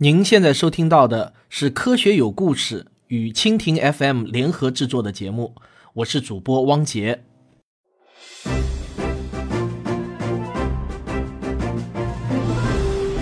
[0.00, 5.56] 您现在收听到的是《科学有故事》与蜻蜓 FM 联合制作的节目，
[5.92, 7.24] 我是主播汪杰。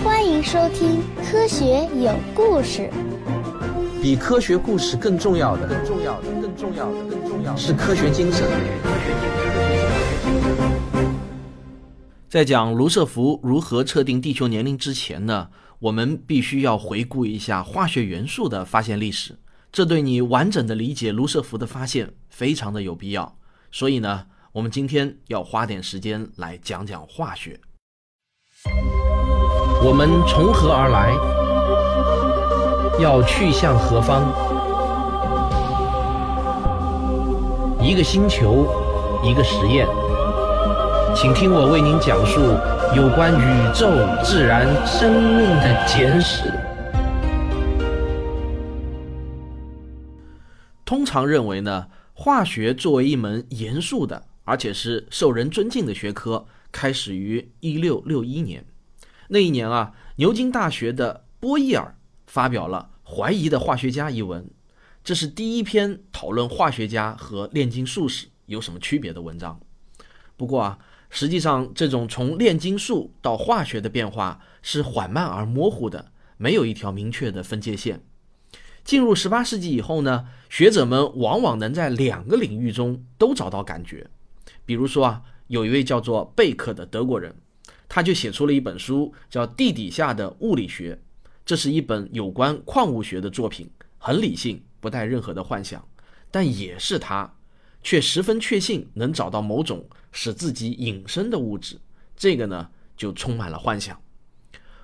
[0.05, 2.91] 欢迎收听《科学有故事》。
[4.03, 8.47] 比科学故事更重要的，更重要的，更重要的，更重要的是科学精神。
[12.29, 15.49] 在讲卢瑟福如何测定地球年龄之前呢，
[15.79, 19.39] 我们必须要回顾一下化学元素的发现历史，
[19.71, 23.37] 这对你完整的理解卢瑟福的发现非常的有必要。
[23.71, 27.61] 所以呢，我们今天要花点时间来讲讲化学。
[29.85, 31.13] 我们从何而来？
[32.99, 34.33] 要去向何方？
[37.85, 38.67] 一个星球，
[39.23, 39.87] 一个实验。
[41.19, 42.39] 请听我为您讲述
[42.95, 43.89] 有关宇宙、
[44.23, 46.53] 自然、生命的简史。
[50.85, 58.67] 通常认为呢，化学作为一门严肃的，而且是受人尊敬的学科，开始于一六六一年。
[59.29, 64.51] 那一年啊，牛津大学的波义尔发表了《怀疑的化学家》一文，
[65.03, 69.59] 这是第一篇讨论化学家和炼金术士有什么区别的文章。
[70.37, 70.79] 不过啊。
[71.11, 78.03] 实际上，这种从炼金术到化学的变化是缓慢而模糊的，没有一条明确的分界线。
[78.85, 84.09] 进入十八世纪以后呢，学者们往往能在两个领域中都找到感觉。
[84.65, 87.35] 比如说啊，有一位叫做贝克的德国人，
[87.89, 90.95] 他就写出了一本书，叫《地底下的物理学》，
[91.45, 95.87] 这是一本有关矿物学的作品，很理性，不带任何的幻想，
[96.31, 97.36] 但也是他。
[97.87, 101.79] 却十分确信能找到某种使自己隐身的物质，
[102.17, 103.97] 这个呢就充满了幻想。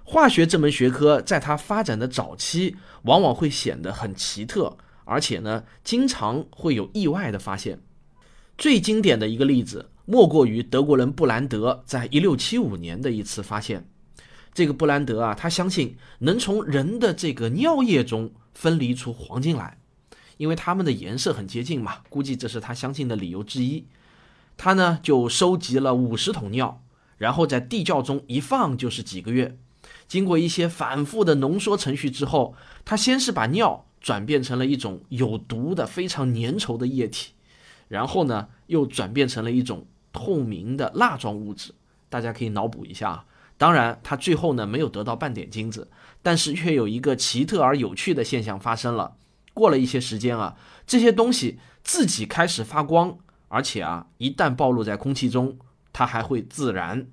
[0.05, 7.80] 化学这门学科在它发展的早期，往往会显得很奇特，而且呢经常会有意外的发现。
[8.56, 13.89] 最经典的一个例子，莫过于德国人布兰德在一六七五年的一次发现。
[14.55, 19.81] 这个布兰德啊，他相信能从人的这个尿液中分离出黄金来。
[20.42, 23.86] 因为它们的颜色很接近嘛，估计这是他相信的理由之一。
[24.57, 26.83] 他呢就收集了五十桶尿，
[27.17, 29.57] 然后在地窖中一放就是几个月。
[30.08, 37.35] 经过一些反复的浓缩程序之后，他先是把尿转变成了一种有毒的、非常粘稠的液体，
[37.86, 41.73] 然后呢又转变成了一种透明的蜡状物质。
[42.09, 43.24] 大家可以脑补一下啊。
[43.57, 45.89] 当然，他最后呢没有得到半点金子，
[46.20, 49.14] 但是却有一个奇特而有趣的现象发生了。
[49.55, 53.18] 过了一些时间啊，这些东西自己开始发光，
[53.48, 55.58] 而且啊，一旦暴露在空气中，
[55.92, 57.07] 它还会自燃。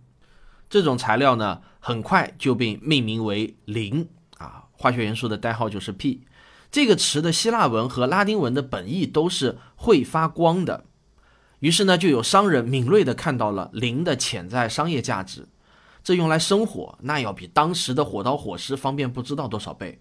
[0.69, 4.07] 这种材料呢，很快就被命名为磷
[4.37, 6.21] 啊，化学元素的代号就是 P。
[6.71, 10.85] 这个词的希腊文和拉丁文的本意都是会发光的。
[11.59, 15.47] 于是呢，就有商人敏锐地看到了磷的潜在商业价值。
[16.01, 19.99] 这用来生火，那要比当时的火刀火石方便不知道多少倍。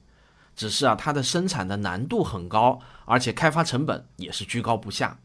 [0.58, 5.20] 只是啊，它的生产的难度很高，而且开发成本也是居高不下。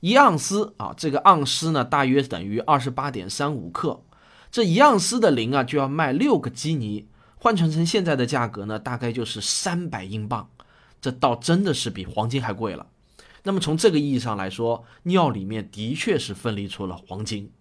[0.00, 4.02] 一盎司啊，这个盎司呢，大约等于二十八点三五克。
[4.50, 7.06] 这一盎司的磷啊，就要卖六个基尼，
[7.36, 10.50] 换成成现在的价格呢，大概就是三百英镑。
[11.00, 12.88] 这倒真的是比黄金还贵了。
[13.44, 17.52] 那么从这个意义上来说，尿里面的确是分离出了黄金。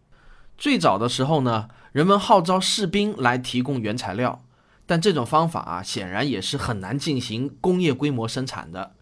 [0.58, 4.42] 最早的时候呢，人们号召士兵来提供原材料。
[4.86, 8.96] 但这种方法啊，显然也是很难进行工业规模生产的。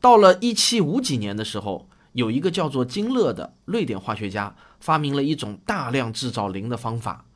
[0.00, 7.26] 到了一七五几年的时候，有一个叫做金勒的瑞典化学家发明了一种大量制造磷的方法，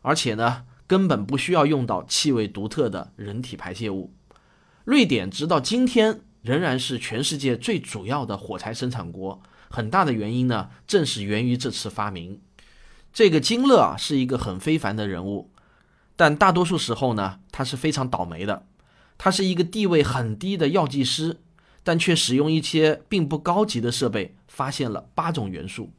[0.00, 4.14] 而且呢，根本不需要用到气味独特的人体排泄物。
[4.84, 12.40] 瑞典直到今天仍然是全世界最主要的火柴生产国，很大的原因呢，正是源于这次发明。
[13.12, 15.51] 这个金勒啊，是一个很非凡的人物。
[16.16, 18.66] 但大多数时候呢，他是非常倒霉的。
[19.18, 21.40] 他是一个地位很低的药剂师，
[21.84, 25.90] 但却使用一些并不高级的设备，发现了八种元素：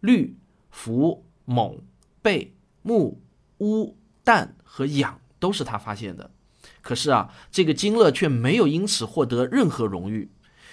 [0.00, 0.36] 氯、
[0.70, 1.78] 氟、锰、
[2.22, 2.48] 钡、
[2.82, 3.16] 钼、
[3.58, 3.94] 钨、
[4.24, 6.30] 氮和氧，都是他发现的。
[6.82, 10.30] 可是啊，这个金勒却没有因此获得任何荣誉，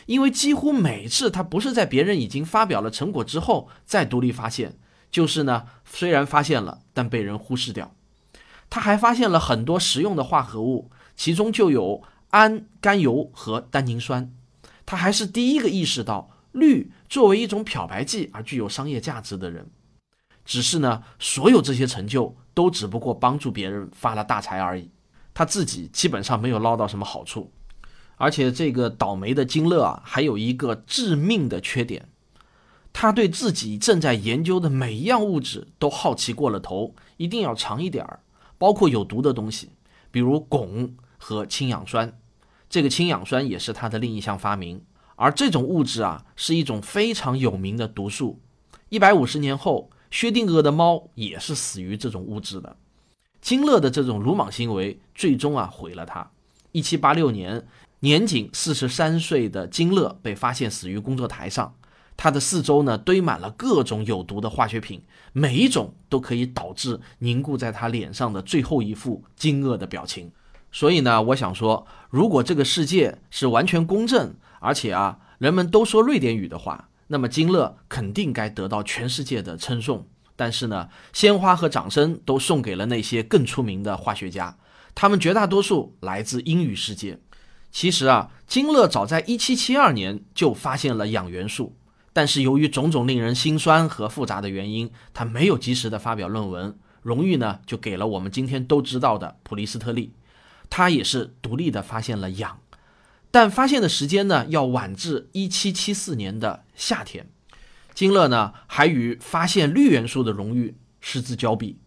[0.08, 4.78] 因为几乎每次他不是在别人已经发表了成果之后再独立发现，
[5.12, 7.94] 就是呢，虽然发现了，但被人忽视掉。
[8.72, 14.34] 他还发现了很多实用的化合物，其中就有氨甘油和单宁酸。
[14.86, 19.70] 他还是第一个意识到氯作为一种漂白剂而具有商业价值的人。
[20.46, 24.90] 只是呢，所有这些成就都只不过帮助别人发了大财而已。
[25.34, 27.52] 他自己基本上没有捞到什么好处。
[28.16, 32.08] 而且这个倒霉的金乐啊，还有一个致命的缺点，
[32.94, 38.20] 他对自己正在研究的每一样物质都好奇过了头，一定要尝一点儿，
[38.62, 39.72] 包括有毒的东西，
[40.12, 42.16] 比如汞和氢氧酸。
[42.70, 44.80] 这个氢氧酸也是他的另一项发明。
[45.16, 48.40] 而这种物质啊，是一种非常有名的毒素。
[48.90, 52.76] 一百五十年后，薛定谔的猫也是死于这种物质的。
[53.42, 56.30] 金乐的这种鲁莽行为，最终啊毁了他。
[56.72, 57.66] 一七八六年，
[58.02, 61.74] 年仅四十三岁的金乐被发现死于工作台上，
[62.16, 65.02] 他的四周呢堆满了各种有毒的化学品，
[65.34, 70.32] 每一种都可以导致凝固在他脸上的最后一副惊愕的表情。
[70.72, 80.08] 所以呢，我想说，如果这个世界是完全公正，而且啊，人们都说瑞典语的话，那么金乐肯定该得到全世界的称颂。
[80.38, 84.58] 但是呢，鲜花和掌声都送给了那些更出名的化学家，
[84.96, 87.20] 他们绝大多数来自英语世界。
[87.70, 91.76] 其实啊，金乐早在1772年就发现了氧元素，
[92.14, 100.14] 但是由于种种令人心酸和复杂的原因，他没有及时的发表论文，荣誉呢就给了我们今天都知道的普利斯特利。
[100.70, 102.60] 他也是独立的发现了氧。
[103.30, 107.30] 但发现的时间呢，要晚至一七七四年的夏天。
[107.94, 111.78] 金勒呢，还与发现氯元素的荣誉失之交臂，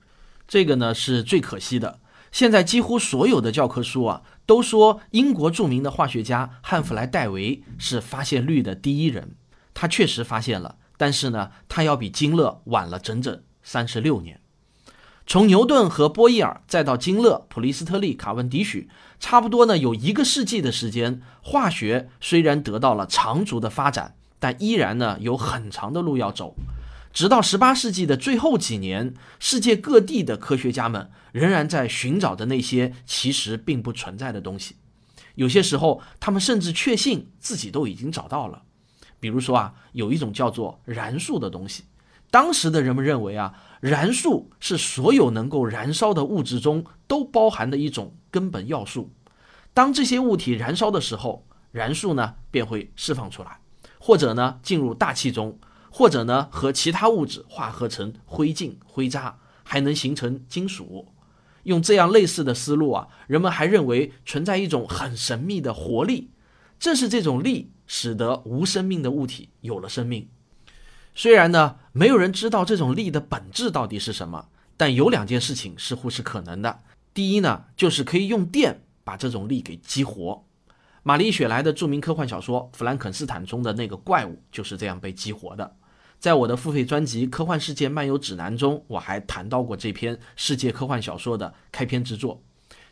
[0.49, 2.01] 这个呢是最可惜的。
[2.33, 9.37] 现在几乎所有的教科书啊，都说英国著名的化学家汉弗莱·戴维是发现氯的第一人。
[9.75, 14.41] 他确实发现了，但是呢，他要比金勒晚了整整三十六年。
[15.27, 18.89] 从牛顿和波义尔，再到金勒、普利斯特利、卡文迪许，
[19.19, 21.21] 差不多呢有一个世纪的时间。
[21.43, 26.55] 化学虽然得到了长足的发展，但依然呢有很长的路要走。
[27.13, 34.77] 直到十八世纪的最后几年，世界各地的科学家们仍然在寻找着那些其实并不存在的东西。
[35.37, 38.63] 有些时候，他们甚至确信自己都已经找到了。
[39.25, 41.85] 比如说啊，有一种叫做燃素的东西。
[42.31, 49.11] 当时的人们认为啊，燃素是所有能够燃烧的物质中都包含的一种根本要素。
[49.73, 53.61] 当这些物体燃烧的时候，燃素呢便会释放出来，
[53.99, 61.09] 或者呢进入大气中，或者呢和其他物质化合成灰烬、灰渣，还能形成金属。
[61.63, 66.29] 用这样类似的思路啊，人们还认为存在一种很神秘的活力，
[66.79, 70.29] 正是这种力使得无生命的物体有了生命。
[71.15, 76.81] 虽然呢，没有人知道这种力的本质到底是什么，但有两件事情似乎是可能的。
[77.13, 80.45] 第一呢，就是可以用电把这种力给激活。
[81.05, 85.77] 玛丽雪莱的著名科幻小说《弗兰肯斯坦》中的那个怪物就是这样被激活的。
[86.19, 92.43] 在我的付费专辑《科幻世界漫游指南》中，我还谈到过这篇世界科幻小说的开篇之作。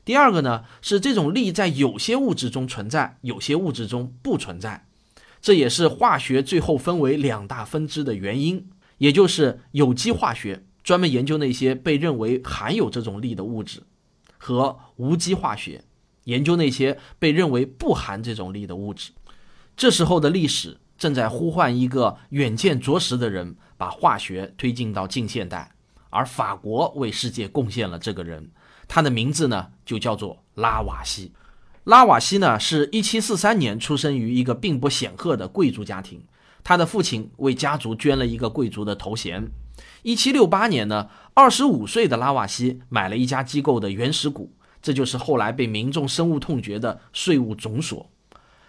[0.05, 4.87] 第二个呢，是这种力在有些物质中存在，有些物质中不存在。
[5.41, 8.69] 这也是化学最后分为两大分支的原因，
[8.99, 13.83] 也就是有机化学专门研究那些被认为含有这种力的物质，
[14.39, 15.85] 和无机化学
[16.25, 19.11] 研究那些被认为不含这种力的物质。
[19.77, 25.73] 这时候的历史正在呼唤一个远见卓识的人，把化学推进到近现代，
[26.11, 28.51] 而法国为世界贡献了这个人，
[28.95, 31.33] 他的名字呢就叫做拉瓦锡。
[31.85, 36.23] 拉瓦锡呢，是一七四三年出生于一个并不显赫的贵族家庭，
[36.63, 39.51] 他的父亲为家族捐了一个贵族的头衔。
[40.03, 44.53] 一七六八年呢，二十五岁的拉瓦锡买了一家机构的原始股，
[44.83, 48.11] 这就是后来被民众深恶痛绝的税务总所。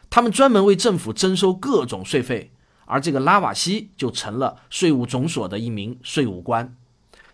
[0.10, 2.54] 他们专门为政府征收各种税费，
[2.86, 6.74] 而这个拉瓦锡就成了税务总所的一名税务官。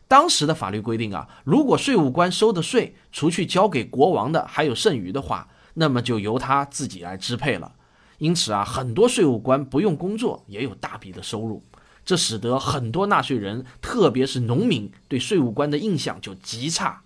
[0.10, 7.74] 当时的法律规定啊，如果税务官收的税除去交给国王的还有剩余的话，那么就由他自己来支配了，
[8.18, 11.64] 因此啊，很多税务官不用工作也有大笔的收入，
[12.04, 17.04] 这使得很多纳税人，特别是农民，对税务官的印象就极差。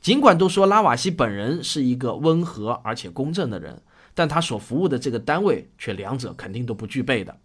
[0.00, 3.82] 尽管都说拉瓦锡本人是一个温和而且公正的人，
[4.14, 7.36] 但他所服务的这个单位却两者肯定都不具备的。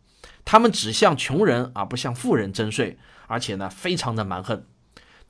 [0.45, 4.63] 他们只向穷人而不向富人征税，而且呢，非常的蛮横。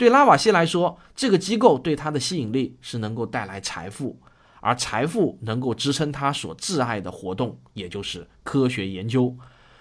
[0.02, 4.20] 对拉瓦锡来说，这个机构对他的吸引力是能够带来财富。
[4.60, 9.38] 而财富能够支撑他所挚爱的活动，也就是科学研究。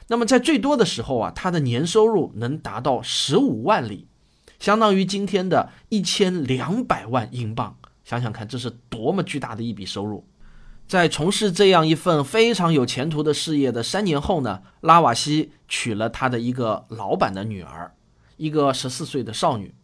[0.08, 4.08] 那么在最多的时候啊，他的年收入能达到十五万里，
[4.58, 7.78] 相当于今天的一千两百万英镑。
[8.04, 10.28] 想想看，这是多么巨大的一笔收入！
[10.86, 17.94] 在从事这样一份非常有前途的事业的三年后呢，拉瓦锡娶了他的一个老板的女儿，
[18.36, 19.74] 一个十四岁的少女。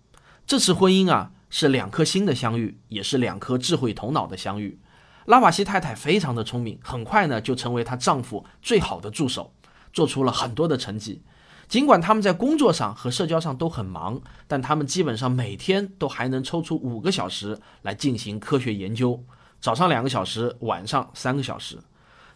[0.46, 4.78] 这次婚姻啊，是两颗心的相遇，也是两颗智慧头脑的相遇。
[5.24, 9.52] 拉瓦锡太太非常的聪明，很快呢就成为她丈夫最好的助手，
[9.92, 11.20] 做出了很多的成绩。
[11.66, 19.24] 尽管他们在工作上和社交上都很忙，但他们基本上每天都还能抽出五个小时来进行科学研究，
[19.60, 21.80] 早上两个小时，晚上三个小时。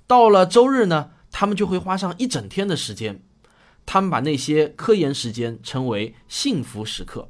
[0.08, 3.22] 到了周日呢，他们就会花上一整天的时间。
[3.86, 7.28] 他们把那些科研时间称为“幸福时刻”。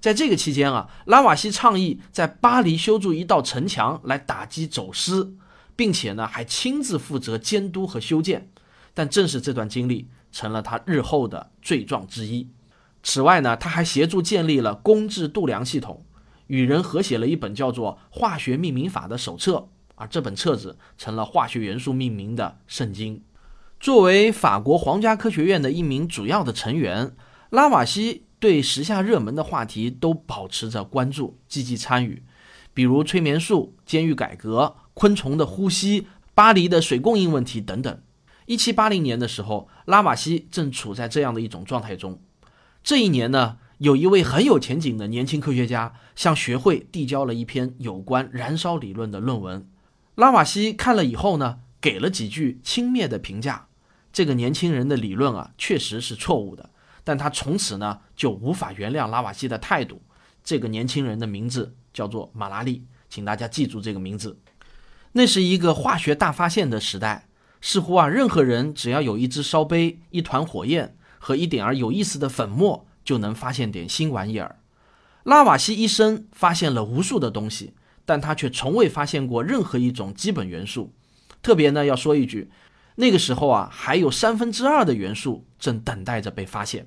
[0.00, 5.36] 在这个期间啊，拉瓦锡倡议在巴黎修筑一道城墙来打击走私，
[5.76, 8.50] 并且呢还亲自负责监督和修建。
[8.92, 10.08] 但正是这段经历。
[10.32, 12.48] 成了他日后的罪状之一。
[13.02, 16.04] 此外呢，他还协助建立了公制度量系统，
[16.46, 23.24] 与人合写了一本叫做《化学命名法》的手册，而这本册子成了化学元素命名的圣经。
[23.80, 27.16] 作为法国皇家科学院的一名主要的成员，
[27.50, 32.22] 拉瓦锡对时下热门的话题都保持着关注，积极参与，
[32.74, 38.02] 比如催眠术、监狱改革、昆虫的呼吸、巴黎的水供应问题等等。
[38.46, 42.20] 一七八零年的时候，拉瓦锡正处在这样的一种状态中。
[42.82, 49.68] 这一年呢，有一位很有前景的年轻科学家向学会递交了一篇有关燃烧理论的论文。
[50.14, 53.68] 拉瓦锡看了以后呢，给了几句轻蔑的评价。
[54.12, 56.70] 这个年轻人的理论啊，确实是错误的，
[57.10, 60.00] 但他从此呢就无法原谅拉瓦锡的态度。
[60.44, 64.38] 这个年轻人的名字叫做马拉利，请大家记住这个名字。
[65.10, 67.26] 那是一个化学大发现的时代。
[67.60, 74.60] 似乎啊，任何人只要有一只烧杯、一团火焰和一点儿有意思的粉末，就能发现点新玩意儿。
[75.24, 77.74] 拉瓦锡一生发现了无数的东西，
[78.04, 80.94] 但他却从未发现过任何一种基本元素。
[81.42, 82.52] 特别呢，要说一句，
[82.94, 86.86] 那个时候啊，还有三分之二的元素正等待着被发现。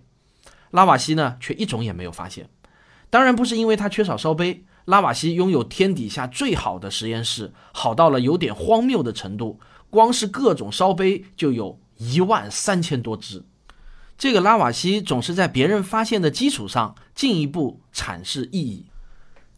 [0.74, 2.50] 拉瓦锡呢，却一种也没有发现。
[3.12, 9.60] 当然不是因为他缺少烧杯，拉瓦锡拥有天底下最好的实验室，好到了有点荒谬的程度。
[9.92, 13.44] 光是各种烧杯就有一万三千多只。
[14.18, 18.88] 这个拉瓦锡总是在别人发现的基础上进一步阐释意义。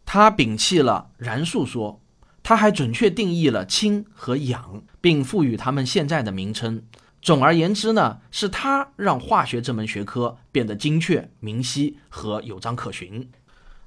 [0.06, 2.02] 他摒弃了燃素说，
[2.44, 6.84] 他还准确定义了氢和氧，并赋予它们现在的名称。
[7.26, 13.32] 总而言之呢，是他让化学这门学科变得精确、明晰和有章可循。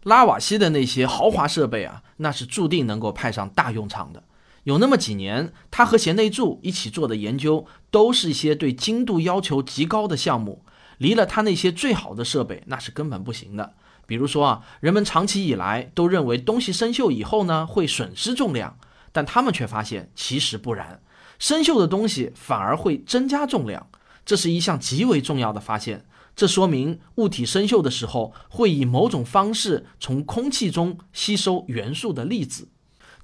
[0.02, 4.24] 拉瓦锡的那些豪华设备啊，那是注定能够派上大用场的。
[4.64, 10.64] 有那么几年，他和贤内助一起做的研究，都是一些对精度要求极高的项目。
[10.96, 13.74] 离了他那些最好的设备，那是根本不行的。
[14.04, 18.76] 比如说啊，人们长期以来都认为东西生锈以后呢，会损失重量，
[19.12, 21.00] 但他们却发现其实不然，
[21.38, 23.88] 生锈的东西反而会增加重量。
[24.24, 26.04] 这是一项极为重要的发现。
[26.36, 32.68] 这说明物体生锈的时候，会以某种方式从空气中吸收元素的粒子。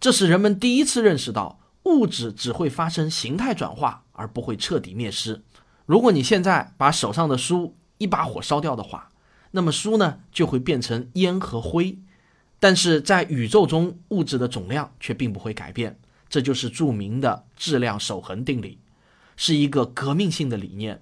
[0.01, 5.43] 这是人们第一次认识到物质只会发生形态转化，而不会彻底灭失。
[5.87, 9.11] 如果你现在把手上的书一把火烧掉的话，
[9.53, 11.99] 那么书呢就会变成烟和灰。
[12.59, 16.01] 但是在宇宙中，物质的总量却并不会改变。
[16.35, 18.81] 这就是著名的质量守恒定理，
[19.37, 21.01] 是一个革命性的理念。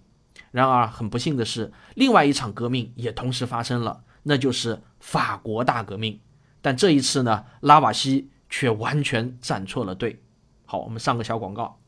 [0.50, 6.20] 然而，很不幸的是，另外一场革命也同时发生了，那就是法国大革命。
[6.60, 8.28] 但这一次呢，拉瓦锡。
[8.54, 10.22] 却完全站错了队。
[10.66, 11.80] 好，我们上个小广告。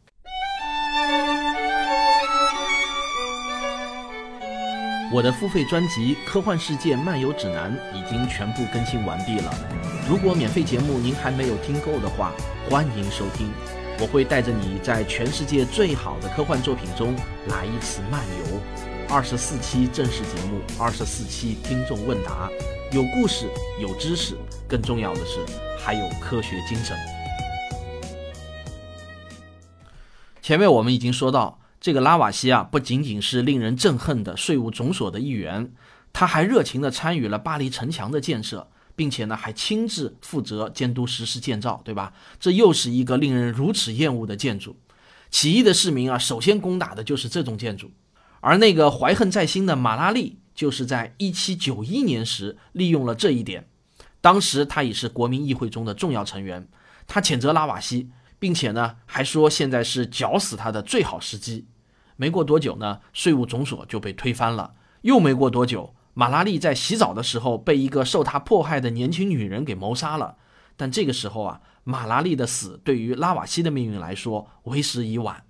[5.15, 9.55] 我的付费专辑《科幻世界漫游指南》已经全部更新完毕了。
[10.09, 12.33] 如果免费节目您还没有听够的话，
[12.69, 13.49] 欢迎收听。
[14.01, 17.15] 我会带着你在全世界最好的科幻作品中
[17.47, 18.61] 来一次漫游。
[19.09, 22.51] 二十四期正式节目，二十四期听众问答，
[22.91, 23.49] 有故事，
[23.81, 25.39] 有知识，更重要的是。
[25.79, 26.97] 还有科学精神。
[30.43, 35.71] 前面我们已经说到，这个拉瓦锡啊，不仅仅是令人憎恨的税务总所的一员，
[36.15, 42.15] 他还热情地参与了巴黎城墙的建设，并且呢，还亲自负责监督实施建造，对吧？
[42.41, 44.79] 这又是一个令人如此厌恶的建筑。
[45.29, 47.91] 起义的市民啊，首先攻打的就是这种建筑。
[48.41, 53.69] 而那个怀恨在心的马拉利，就是在1791年时利用了这一点。
[54.23, 56.67] 当时他已是国民议会中的重要成员，
[57.07, 61.67] 他谴责拉瓦锡，并且呢还说现在是绞死他的最好时机。
[62.17, 64.75] 没过多久呢，税务总所就被推翻了。
[65.03, 70.37] 又没过多久，马拉利在洗澡的时候被一个受他迫害的年轻女人给谋杀了。
[70.77, 75.45] 但这个时候啊，马拉利的死对于拉瓦锡的命运来说为时已晚。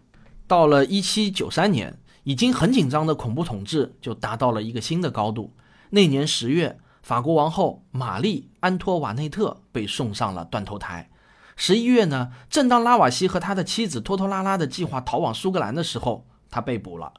[0.47, 5.54] 到了1793年，已经很紧张的恐怖统治就达到了一个新的高度。
[5.90, 6.78] 那年十月。
[7.04, 11.11] 法国王后玛丽·安托瓦内特被送上了断头台。
[11.54, 17.13] 十一月呢，正当拉瓦锡和他的妻子拖拖拉拉的计划逃往苏格兰的时候，他被捕了。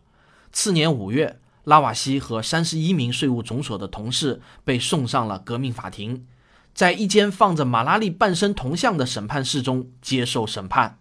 [0.53, 6.25] 次年五月，拉瓦锡和三十一名税务总所的同事被送上了革命法庭，
[6.73, 10.97] 在一间放着马拉利半身铜像的审判室中接受审判。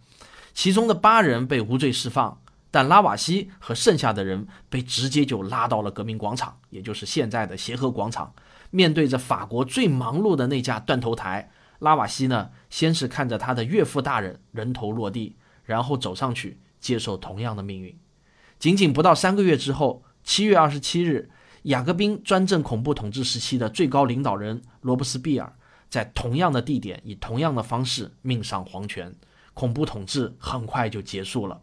[0.53, 2.41] 其中的八人被无罪释放，
[2.73, 8.35] 但拉瓦锡和剩下的人被直接就拉到了革命广场，也就是现在的协和广场。
[8.71, 17.97] 面对着法国最忙碌的那架断头台，拉瓦锡呢，先是看着他的岳父大人人头落地，然后走上去接受同样的命运。
[18.59, 21.31] 仅仅不到三个月之后，七月二十七日，
[21.65, 25.53] 雅各宾专政恐怖统治时期的最高领导人罗伯斯庇尔，
[25.91, 29.15] 在同样的地点以同样的方式命丧黄泉，
[29.53, 31.61] 恐怖统治很快就结束了。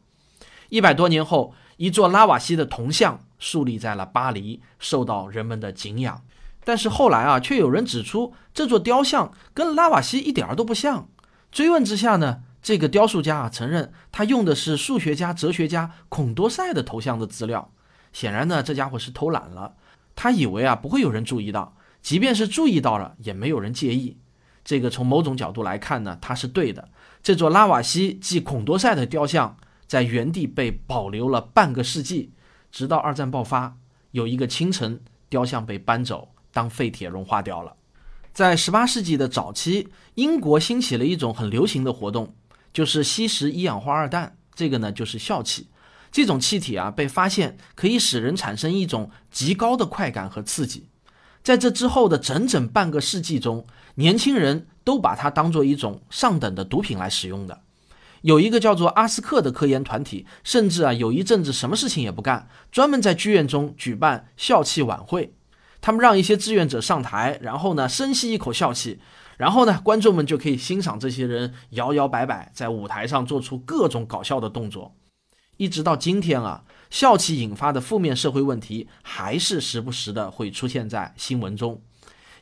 [0.69, 6.21] 一百多年后，一座拉瓦锡的铜像树立在了巴黎，受到人们的敬仰。
[6.63, 11.09] 但是后来啊，却有人指出这座雕像跟拉瓦锡一点儿都不像。
[11.51, 17.71] 追问之下呢，这个雕塑家啊承认他用的是数学家、哲学家孔多塞的头像的资料。
[18.13, 19.75] 显然呢，这家伙是偷懒了。
[20.15, 24.17] 他以为啊不会有人注意到，即便是注意到了，也没有人介意。
[24.63, 26.89] 这个从某种角度来看呢，他是对的。
[27.23, 32.31] 这座拉瓦锡即孔多塞的雕像在原地被保留了半个世纪，
[32.71, 33.77] 直到二战爆发，
[34.11, 36.29] 有一个清晨，雕像被搬走。
[36.53, 37.77] 当废铁融化掉了，
[38.33, 42.35] 在十八世纪的早期，英国兴起了一种很流行的活动，
[42.73, 44.35] 就是吸食一氧化二氮。
[44.53, 45.67] 这个呢，就是笑气。
[46.11, 50.87] 这种气体啊，被发现可以使人产生一种极高的快感和刺激。
[51.41, 57.61] 在这之后的整整半个世纪中，年轻人都把它当做一种上等的毒品来使用的。
[58.21, 65.33] 有一个叫做阿斯克的科研团体，甚至啊，有一阵子什么事情也不干，专门在剧院中举办笑气晚会。
[65.79, 68.99] 他们让一些志愿者上台，然后呢，深吸一口笑气，
[69.41, 74.95] 然后呢，观众们就可以欣赏这些人摇摇摆摆在舞台上做出各种搞笑的动作。
[75.57, 81.81] 一直到今天啊，笑气引发的负面社会问题还是时不时的会出现在新闻中。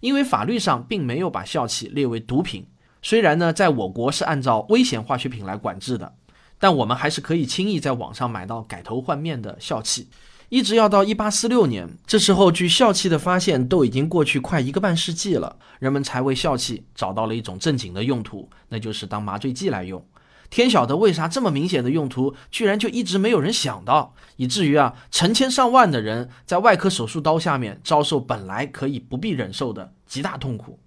[0.02, 2.68] 因为法律上并没有把笑气列为毒品，
[3.02, 6.14] 虽然呢，在我国是按照危险化学品来管制的，
[6.60, 10.10] 但我们还是可以轻易在网上买到改头换面的笑气。
[10.50, 20.04] 一直要到一八四六年，这时候距笑气的发现都已经过去快一个半世纪了，人们才为笑气找到了一种正经的用途，那就是当麻醉剂来用。
[20.50, 30.80] 天晓得为啥这么明显的用途，居然就一直没有人想到，以至于啊，成千上万的人在外科手术刀下面遭受本来可以不必忍受的极大痛苦。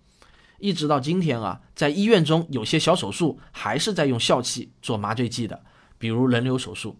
[0.58, 5.62] 一直到今天啊，在医院中有些小手术还是在用笑气做麻醉剂的，
[5.98, 6.96] 比如人流手术。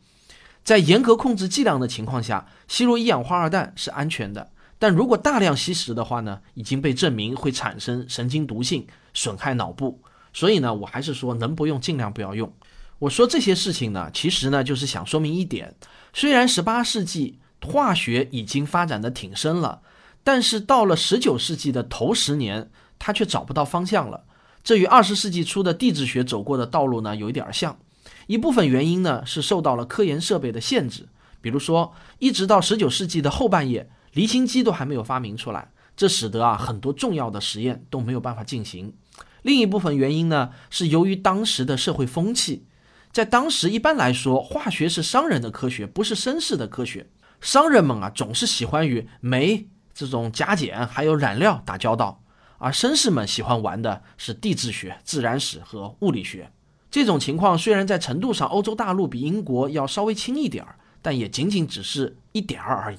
[0.65, 4.51] 在严格控制剂量的情况下，吸入一氧化二氮是安全的。
[4.79, 10.01] 但如果大量吸食的话呢，已经被证明会产生神经毒性，损害脑部。
[10.33, 12.53] 所以呢，我还是说能不用尽量不要用。
[13.01, 15.75] 我说这些事情呢，其实呢就是想说明一点：
[16.13, 19.83] 虽然十八世纪化学已经发展的挺深了，
[20.25, 24.25] 但是到了十九世纪的头十年，它却找不到方向了。
[24.65, 27.77] 这与二十世纪初的地质学走过的道路呢有一点像。
[28.27, 31.09] 一部分原因呢是受到了科研设备的限制，
[31.41, 38.95] 比如说，一直到十九世纪的后半叶，离心机都还没有发明出来，这使得啊很多重要的实验都没有办法进行。
[39.43, 42.67] 另一部分原因呢是由于当时的社会风气，
[43.11, 47.09] 在当时一般来说，化学是商人的科学，不是绅士的科学。
[47.41, 52.23] 商人们啊总是喜欢与煤这种加碱还有染料打交道，
[52.59, 56.53] 而绅士们喜欢玩的是地质学、自然史和物理学。
[56.93, 62.99] 这种情况虽然在程度上欧洲大陆比英国要稍微轻一点儿，但也仅仅只是一点儿而已。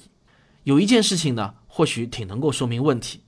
[0.64, 3.20] 有一件事情呢，或许挺能够说明问题。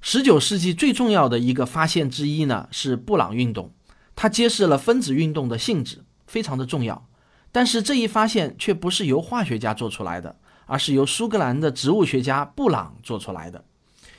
[0.00, 3.70] 十九世纪最重要的一个发现之一呢，是布朗运动，
[4.16, 7.06] 它揭示了分子运动的性质，非常的重要。
[7.52, 10.34] 但是这一发现却不是由化学家做出来的，
[10.66, 13.64] 而是由苏格兰的植物学家布朗做出来的。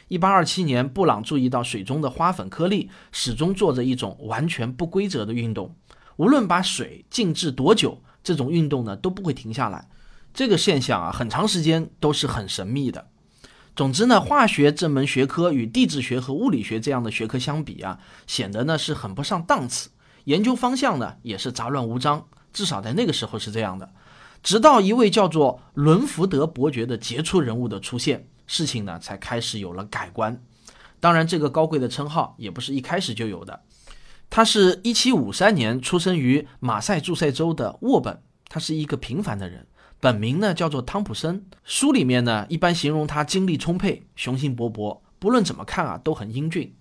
[0.10, 5.76] 一八二七年，布朗注意到水中的花粉颗粒始终做着一种完全不规则的运动。
[6.18, 9.88] 无论把水静置多久，这种运动呢都不会停下来。
[10.34, 13.08] 这个现象啊，很长时间都是很神秘的。
[13.76, 19.92] 总之呢，化学这门学科与地质学和物理学这样的学科相比啊，显得呢是很不上档次。
[20.24, 23.92] 研究方向呢也是杂乱无章，至少在那个时候是这样的。
[24.42, 30.42] 直到一位叫做伦福德伯爵的杰出人物的出现，事情呢才开始有了改观。
[31.00, 33.62] 当然，这个高贵的称号也不是一开始就有的。
[34.28, 39.68] 他是一七五三年出生于马赛诸塞州的沃本，他是一个平凡的人，
[40.00, 41.46] 本名呢叫做汤普森。
[41.64, 46.76] 书里面呢一般形容他精力充沛、雄心勃勃、不论怎么看啊都很英俊，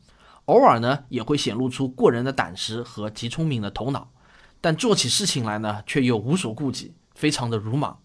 [0.46, 4.10] 偶尔呢也会显露出过人的胆识和极聪明的头脑，
[4.62, 7.98] 但做起事情来呢却又无所顾忌，非常的鲁莽。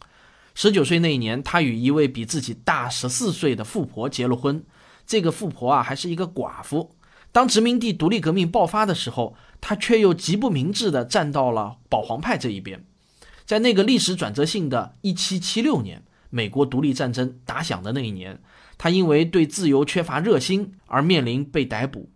[0.55, 4.63] 十九岁那一年，他与一位比自己大十四岁的富婆结了婚。
[5.05, 6.95] 这个富婆啊，还是一个寡妇。
[7.31, 12.85] 当殖民地独立革命爆发的时候，他却又极不明智地站到了保皇派这一边。
[13.45, 18.39] 在那个历史转折性的1776年，美国独立战争打响的那一年，
[18.77, 22.09] 他因为对自由缺乏热心而面临被逮捕。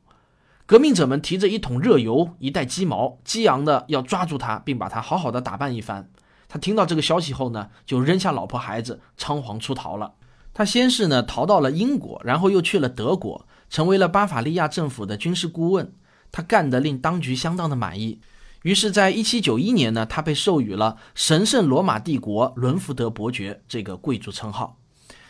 [0.67, 6.09] 革命者们提着一桶热油、一袋鸡毛，激昂的要抓住他，并把他好好的打扮一番。
[6.49, 10.13] 他听到这个消息后呢，就扔下老婆孩子，仓皇出逃了。
[10.53, 15.93] 他先是呢逃到了英国，然后又去了德国，成为了巴伐利亚政府的军事顾问。
[16.31, 18.19] 他干得令当局相当的满意。
[18.63, 24.77] 于是，在一七九一年呢，他被授予了神圣罗马帝国伦福德伯爵这个贵族称号。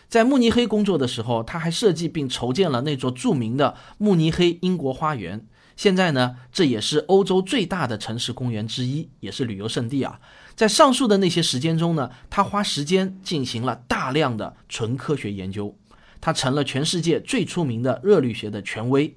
[0.08, 5.46] 在慕尼黑工作的时候，他还设计并筹建了那座著名的慕尼黑英国花园。
[5.76, 10.20] 现在呢，这也是欧洲最大的城市公园之一，也是旅游胜地啊。
[10.58, 15.78] 在上述的那些时间中呢，他花时间进行了大量的纯科学研究，
[16.20, 19.16] 他成了全世界最出名的热力学的权威。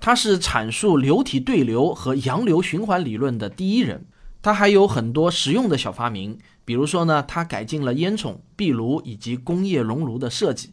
[0.00, 4.06] 他是阐述流体对流和洋流循环理论的第一人。
[4.40, 10.72] 他还有很多实用的小发明，比如说呢，他改进了烟囱、壁炉以及工业熔炉的设计。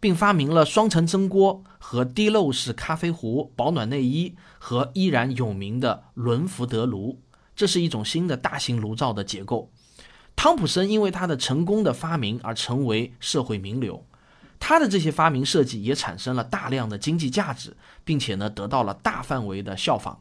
[0.00, 7.22] 并发明了双层蒸锅和滴漏式咖啡壶、保暖内衣和依然有名的伦福德炉，
[7.54, 9.70] 这是一种新的大型炉灶的结构。
[10.36, 14.04] 汤普森因为他的成功的发明而成为社会名流，
[14.58, 20.20] 他的这些发明设计也产生了大量的经济价值，并且呢得到了大范围的效仿。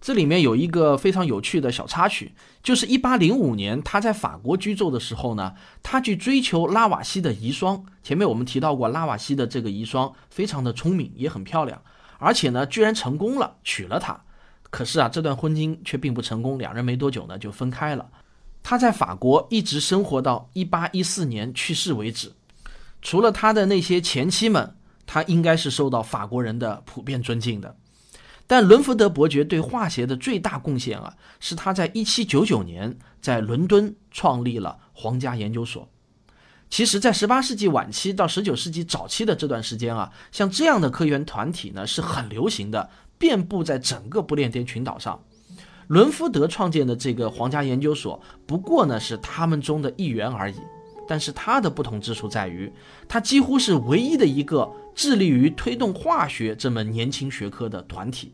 [0.00, 7.82] 这里面有一个非常有趣的小插曲，就是一八零五年他在法国居住的时候呢，他去追求拉瓦锡的遗孀。
[8.02, 11.80] 前面我们提到过，拉瓦锡的这个遗孀非常的聪明，也很漂亮，
[12.18, 14.23] 而且呢，居然成功了，娶了她。
[14.74, 18.04] 可是啊，这段婚姻却并不成功，两人没多久呢就分开了。
[18.60, 22.32] 他在法国一直生活到一八一四年去世为止。
[23.00, 24.74] 除了他的那些前妻们，
[25.06, 27.76] 他应该是受到法国人的普遍尊敬的。
[28.48, 35.88] 但伦福德伯爵对化学的最大贡献啊，是他在1799年在伦敦创立了皇家研究所。
[36.68, 45.18] 其实，在18世纪晚期到19世纪早期的这段时间啊，像这样的科研团体呢是很流行的，遍布在整个不列颠群岛上。
[45.88, 50.56] 伦福德创建的这个皇家研究所，不过呢是他们中的一员而已。
[51.06, 52.72] 但是他的不同之处在于，
[53.06, 58.32] 他几乎是唯一的一个致力于推动化学这门年轻学科的团体。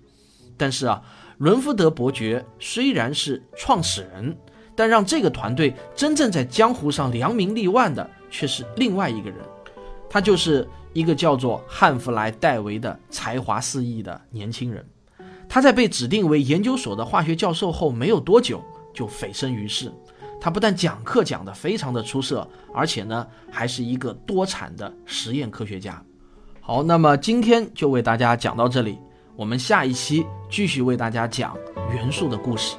[0.57, 1.03] 但是啊，
[1.39, 4.37] 伦福德伯爵虽然是创始人，
[4.77, 9.39] 但让这个团队真正在江湖上扬名立万的却是另外一个人，
[10.09, 14.85] 他就是一个叫做汉弗莱·戴维的才华四溢的年轻人。
[15.49, 18.63] 他在被指定为研究所的化学教授后没有多久，
[18.95, 19.93] 就蜚声于世。
[20.41, 26.03] 他不但讲课讲得非常的出色，而且呢，还是一个多产的实验科学家。
[26.61, 28.99] 好，那么今天就为大家讲到这里，
[29.37, 31.57] 我们下一期继续为大家讲
[31.93, 32.77] 元素的故事。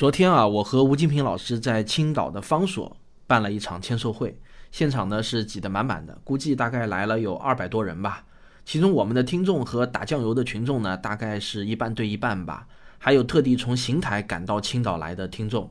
[0.00, 2.96] 昨天啊，我和吴金平老师在青岛的方所。
[3.26, 4.34] 办了一场签售会，
[4.72, 8.24] 现场呢是挤得满满的，估计大概来了有二百多人吧。
[8.64, 12.66] 其中我们的听众和打酱油的群众呢，大概是一半对一半吧。
[12.96, 15.70] 还有特地从邢台赶到青岛来的听众。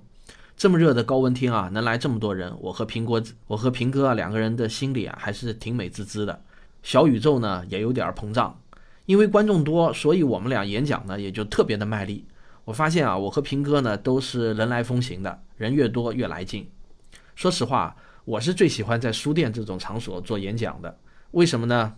[0.55, 6.39] 这么热的高温天啊，能来这么多人，我和平哥，我和平哥啊两个人的心里啊还是挺美滋滋的。
[6.83, 8.61] 小宇宙呢也有点膨胀，
[9.07, 12.23] 因为观众多，所以我们俩演讲呢也就特别的卖力。
[12.69, 16.69] 我发现啊，我和平哥呢都是人来疯型的，人越多越来劲。
[17.35, 20.95] 说实话，我是最喜欢在书店这种场所做演讲的。
[21.31, 21.95] 为什么呢？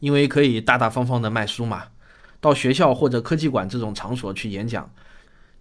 [0.00, 1.84] 因为可以大大方方的卖书嘛。
[2.40, 4.92] 到学校或者科技馆这种场所去演讲，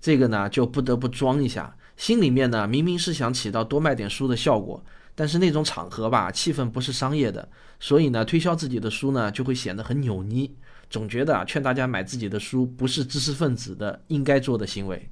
[0.01, 1.77] 这个呢就不得不装一下。
[1.95, 4.83] 心里面呢明明是想起到多卖点书的效果，
[5.13, 7.47] 但是那种场合吧，气氛不是商业的，
[7.79, 10.49] 所以呢推销自己的书呢就会显得很扭捏。
[10.89, 15.09] 总觉得啊劝大家买自己的书不是知识分子的应该做的行为。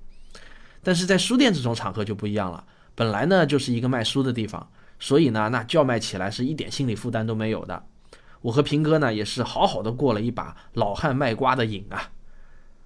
[0.84, 2.64] 但是在书店这种场合就不一样了。
[2.96, 4.68] 本来呢就是一个卖书的地方，
[5.00, 7.84] 所以呢那叫卖起来是一点心理负担都没有的。
[8.42, 12.10] 我和平哥呢也是好好的过了一把老汉卖瓜的瘾啊。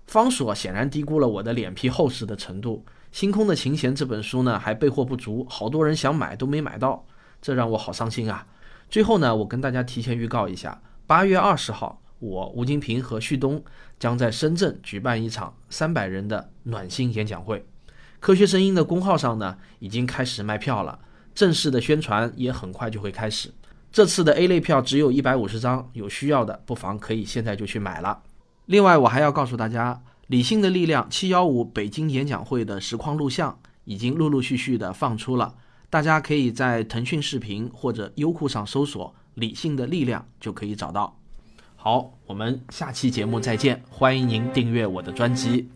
[0.07, 7.05] 方所显然低估了我的脸皮厚实的程度，《星空的琴弦》这本书呢还备货不足，好多人想买都没买到，
[7.41, 8.45] 这让我好伤心啊。
[8.89, 13.61] 最后呢我跟大家提前预告一下，八月二十号我吴金平和旭东
[13.99, 17.65] 将在深圳举办一场三百人的暖心演讲会。
[18.19, 20.99] 科学声音的公号上呢，已经开始卖票了，
[21.33, 23.51] 正式的宣传也很快就会开始。
[23.91, 28.21] 这次的 A 类票只有一百五十张，有需要的不妨可以现在就去买了。
[28.67, 35.55] 另外，我还要告诉大家，理性的力量七幺五北京演讲会的实况录像已经陆陆续续的放出了，
[35.89, 41.20] 大家可以在腾讯视频或者优酷上搜索“理性的力量”就可以找到。
[41.83, 45.67] 好，我们下期节目再见，欢迎您订阅我的专辑。